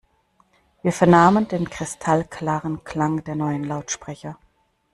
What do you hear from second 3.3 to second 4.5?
neuen Lautsprecher.